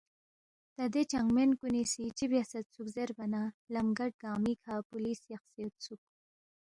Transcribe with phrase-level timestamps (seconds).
[0.75, 3.41] تا دے چنگمین کُنی سی چِہ بیاسیدسُوک زیربا نہ
[3.73, 6.01] لم گٹ گنگمی کھہ پولیس یقسے یودسُوک